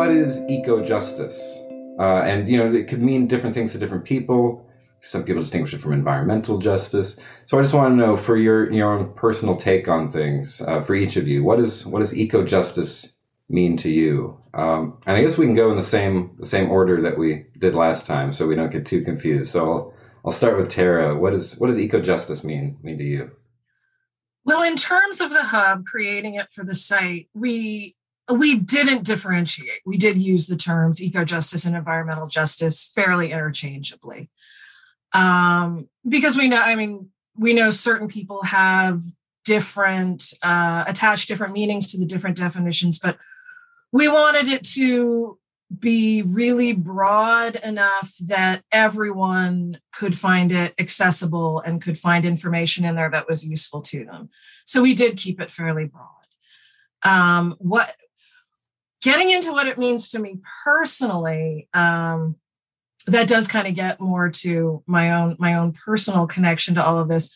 [0.00, 1.38] what is eco justice?
[1.98, 4.66] Uh, and you know, it could mean different things to different people.
[5.02, 7.18] Some people distinguish it from environmental justice.
[7.44, 10.80] So I just want to know, for your your own personal take on things, uh,
[10.80, 13.12] for each of you, what is what does eco justice
[13.50, 14.38] mean to you?
[14.54, 17.44] Um, and I guess we can go in the same the same order that we
[17.58, 19.52] did last time, so we don't get too confused.
[19.52, 19.94] So I'll,
[20.24, 21.14] I'll start with Tara.
[21.14, 23.30] What is what does eco justice mean mean to you?
[24.46, 27.96] Well, in terms of the hub, creating it for the site, we
[28.32, 29.80] we didn't differentiate.
[29.84, 34.30] We did use the terms eco justice and environmental justice fairly interchangeably.
[35.12, 39.00] Um, because we know, I mean, we know certain people have
[39.44, 43.16] different, uh, attach different meanings to the different definitions, but
[43.92, 45.38] we wanted it to
[45.78, 52.96] be really broad enough that everyone could find it accessible and could find information in
[52.96, 54.28] there that was useful to them.
[54.64, 56.08] So we did keep it fairly broad.
[57.02, 57.94] Um, what
[59.02, 62.36] getting into what it means to me personally, um,
[63.06, 66.98] that does kind of get more to my own my own personal connection to all
[66.98, 67.34] of this.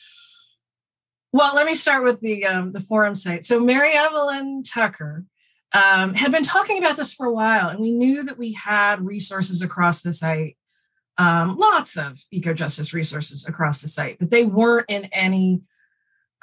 [1.32, 3.44] Well, let me start with the um, the forum site.
[3.44, 5.24] So Mary Evelyn Tucker
[5.72, 9.04] um, had been talking about this for a while, and we knew that we had
[9.04, 10.56] resources across the site,
[11.18, 15.62] um, lots of eco justice resources across the site, but they weren't in any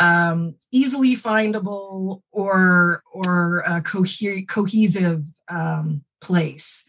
[0.01, 4.03] um, easily findable or or co-
[4.47, 6.83] cohesive um, place.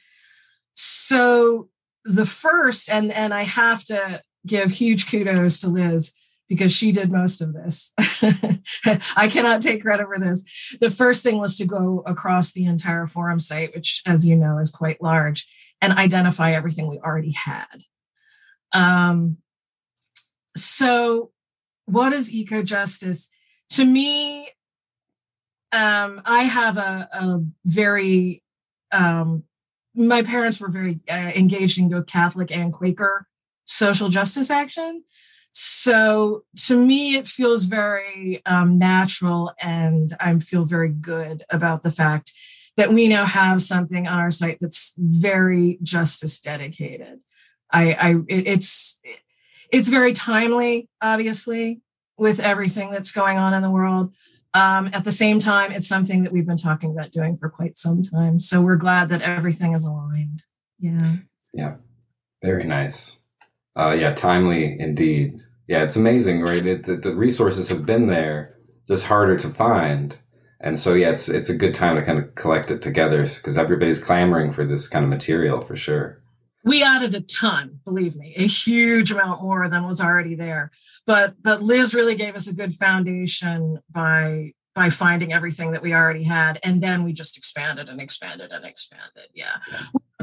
[0.74, 1.68] So
[2.04, 6.14] the first, and and I have to give huge kudos to Liz
[6.48, 7.92] because she did most of this.
[9.16, 10.42] I cannot take credit for this.
[10.80, 14.58] The first thing was to go across the entire forum site, which, as you know,
[14.58, 15.46] is quite large,
[15.80, 17.84] and identify everything we already had.
[18.74, 19.36] Um,
[20.56, 21.30] so,
[21.92, 23.28] what is eco justice?
[23.70, 24.48] To me,
[25.72, 28.42] um, I have a, a very,
[28.90, 29.44] um,
[29.94, 33.26] my parents were very uh, engaged in both Catholic and Quaker
[33.64, 35.04] social justice action.
[35.52, 41.90] So to me, it feels very um, natural, and I feel very good about the
[41.90, 42.32] fact
[42.78, 47.20] that we now have something on our site that's very justice dedicated.
[47.70, 48.98] I, I it, it's
[49.72, 51.80] it's very timely, obviously,
[52.18, 54.14] with everything that's going on in the world.
[54.54, 57.78] Um, at the same time, it's something that we've been talking about doing for quite
[57.78, 58.38] some time.
[58.38, 60.44] So we're glad that everything is aligned.
[60.78, 61.16] Yeah.
[61.54, 61.76] Yeah.
[62.42, 63.22] Very nice.
[63.74, 65.40] Uh, yeah, timely indeed.
[65.66, 66.64] Yeah, it's amazing, right?
[66.64, 68.58] It, the, the resources have been there,
[68.88, 70.18] just harder to find.
[70.60, 73.56] And so, yeah, it's it's a good time to kind of collect it together because
[73.56, 76.21] everybody's clamoring for this kind of material for sure.
[76.64, 80.70] We added a ton, believe me, a huge amount more than was already there.
[81.06, 85.92] But but Liz really gave us a good foundation by by finding everything that we
[85.92, 89.28] already had, and then we just expanded and expanded and expanded.
[89.34, 89.56] Yeah,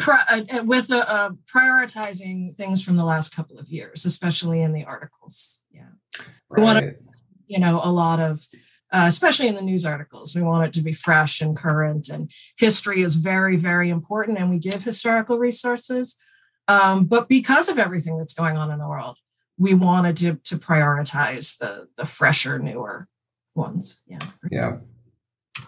[0.08, 4.74] uh, uh, with uh, uh, prioritizing things from the last couple of years, especially in
[4.74, 5.62] the articles.
[5.72, 6.26] Yeah, right.
[6.58, 6.96] we want to,
[7.48, 8.46] you know, a lot of,
[8.92, 12.10] uh, especially in the news articles, we want it to be fresh and current.
[12.10, 16.18] And history is very, very important, and we give historical resources.
[16.70, 19.18] Um, but because of everything that's going on in the world,
[19.58, 23.08] we wanted to to prioritize the the fresher, newer
[23.56, 24.02] ones.
[24.08, 24.20] Yeah.
[24.52, 24.78] Yeah.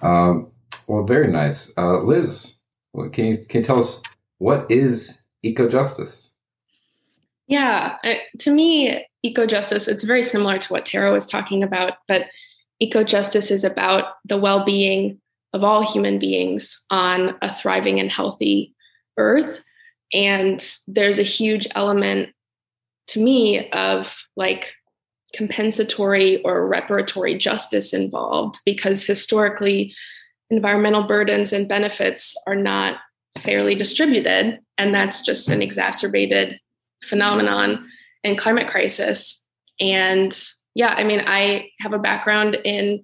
[0.02, 0.52] Um,
[0.88, 2.54] well, very nice, uh, Liz.
[3.12, 4.02] Can you can you tell us
[4.38, 6.30] what is eco justice?
[7.48, 7.98] Yeah,
[8.40, 12.28] to me, eco justice, it's very similar to what Tara was talking about, but
[12.80, 15.20] eco justice is about the well being
[15.54, 18.74] of all human beings on a thriving and healthy
[19.18, 19.60] earth.
[20.14, 22.30] And there's a huge element
[23.08, 24.74] to me of like
[25.34, 29.94] compensatory or reparatory justice involved because historically
[30.50, 32.98] environmental burdens and benefits are not
[33.40, 34.60] fairly distributed.
[34.78, 36.60] And that's just an exacerbated
[37.06, 37.88] phenomenon
[38.24, 39.42] in climate crisis.
[39.80, 40.38] And
[40.76, 43.04] yeah, I mean, I have a background in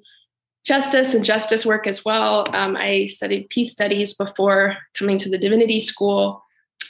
[0.65, 2.45] justice and justice work as well.
[2.53, 6.43] Um, I studied peace studies before coming to the divinity school.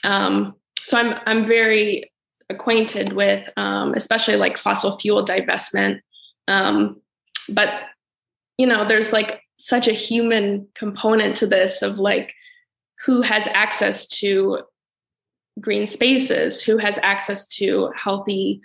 [0.08, 2.12] Um, so I'm I'm very
[2.50, 6.00] acquainted with, um, especially like fossil fuel divestment.
[6.48, 7.02] Um,
[7.50, 7.70] but
[8.58, 12.34] you know, there's like such a human component to this of like
[13.06, 14.60] who has access to
[15.60, 18.62] green spaces, who has access to healthy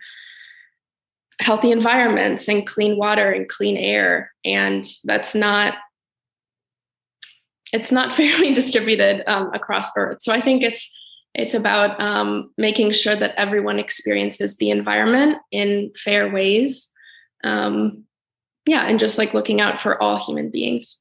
[1.40, 5.74] healthy environments and clean water and clean air and that's not
[7.72, 10.92] it's not fairly distributed um, across earth so i think it's
[11.34, 16.90] it's about um, making sure that everyone experiences the environment in fair ways
[17.44, 18.04] um,
[18.66, 20.98] yeah and just like looking out for all human beings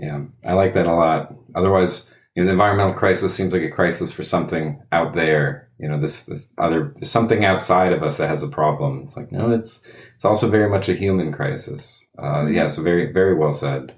[0.00, 1.34] yeah, I like that a lot.
[1.54, 5.68] Otherwise, you know, the environmental crisis seems like a crisis for something out there.
[5.78, 9.02] You know, this, this other something outside of us that has a problem.
[9.04, 9.82] It's like no, it's
[10.14, 12.04] it's also very much a human crisis.
[12.18, 13.94] Uh, yeah, so very very well said.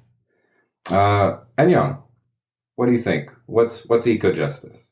[0.90, 2.02] Uh, Enyoung,
[2.74, 3.30] what do you think?
[3.46, 4.90] What's what's eco justice?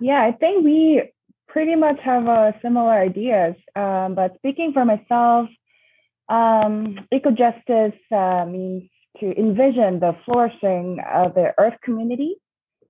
[0.00, 1.02] Yeah, I think we
[1.48, 3.54] pretty much have uh, similar ideas.
[3.76, 5.48] Um, but speaking for myself,
[6.28, 12.36] um, uh, means to envision the flourishing of the earth community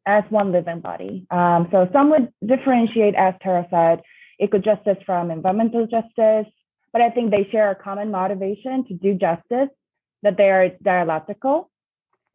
[0.06, 1.26] as one living body.
[1.30, 4.02] Um, so some would differentiate, as Tara said,
[4.40, 6.50] eco-justice from environmental justice,
[6.92, 9.68] but I think they share a common motivation to do justice,
[10.22, 11.70] that they are dialectical.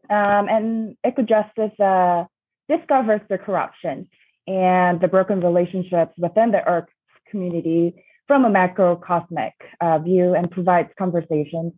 [0.09, 2.25] Um, and eco-justice uh,
[2.67, 4.07] discovers the corruption
[4.49, 6.89] and the broken relationships within the earth
[7.29, 11.71] community from a macrocosmic uh, view and provides conversations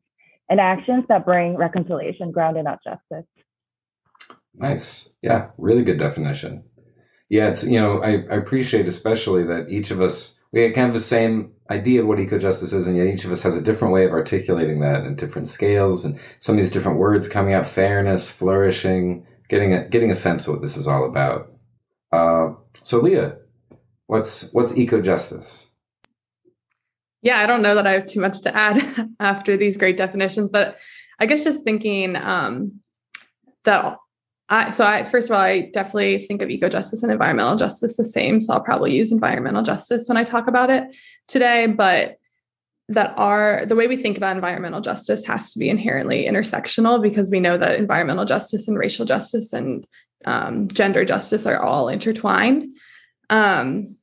[0.49, 3.27] and actions that bring reconciliation grounded on justice.
[4.53, 5.09] Nice.
[5.21, 6.63] Yeah, really good definition.
[7.29, 10.87] Yeah, it's you know I, I appreciate especially that each of us we have kind
[10.87, 13.55] of the same idea of what eco justice is, and yet each of us has
[13.55, 17.29] a different way of articulating that in different scales and some of these different words
[17.29, 21.49] coming out: fairness, flourishing, getting a getting a sense of what this is all about.
[22.11, 22.53] Uh,
[22.83, 23.37] so, Leah,
[24.07, 25.67] what's what's eco justice?
[27.21, 28.83] Yeah, I don't know that I have too much to add
[29.19, 30.79] after these great definitions, but
[31.19, 32.81] I guess just thinking um,
[33.63, 33.97] that
[34.49, 37.95] I, so I first of all, I definitely think of eco justice and environmental justice
[37.95, 38.41] the same.
[38.41, 40.95] So I'll probably use environmental justice when I talk about it
[41.27, 41.67] today.
[41.67, 42.17] But
[42.89, 47.29] that are the way we think about environmental justice has to be inherently intersectional because
[47.29, 49.87] we know that environmental justice and racial justice and
[50.25, 52.73] um, gender justice are all intertwined.
[53.29, 53.97] Um,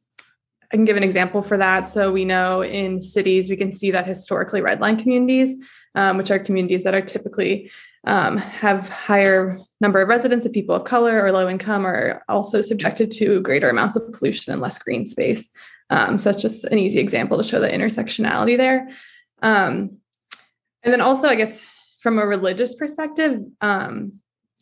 [0.70, 1.88] I can give an example for that.
[1.88, 5.56] So we know in cities, we can see that historically redline communities,
[5.94, 7.70] um, which are communities that are typically
[8.04, 12.60] um, have higher number of residents of people of color or low income, are also
[12.60, 15.48] subjected to greater amounts of pollution and less green space.
[15.90, 18.90] Um, so that's just an easy example to show the intersectionality there.
[19.40, 19.98] Um,
[20.82, 21.64] and then also, I guess,
[22.00, 23.40] from a religious perspective,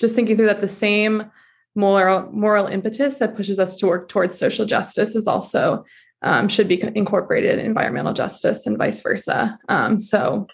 [0.00, 1.30] just thinking through that the same
[1.76, 5.84] moral moral impetus that pushes us to work towards social justice is also
[6.22, 9.58] um, should be incorporated in environmental justice and vice versa.
[9.68, 10.46] Um, so,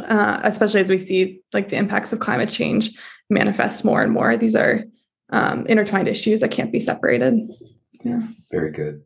[0.00, 2.90] uh, especially as we see like the impacts of climate change
[3.30, 4.84] manifest more and more, these are
[5.30, 7.38] um, intertwined issues that can't be separated.
[8.04, 8.26] Yeah.
[8.50, 9.02] Very good.